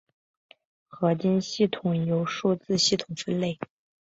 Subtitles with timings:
[0.87, 3.59] 合金系统由数字系统分类。